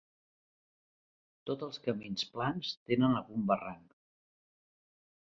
Tots 1.49 1.67
els 1.67 1.77
camins 1.87 2.25
plans 2.37 2.71
tenen 2.93 3.13
algun 3.21 3.45
barranc. 3.53 3.95